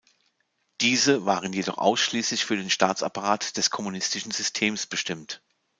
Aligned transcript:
Diese 0.81 1.27
waren 1.27 1.53
jedoch 1.53 1.77
ausschließlich 1.77 2.43
für 2.43 2.57
den 2.57 2.71
Staatsapparat 2.71 3.55
des 3.55 3.69
kommunistischen 3.69 4.31
Systems 4.31 4.87
bestimmt. 4.87 5.43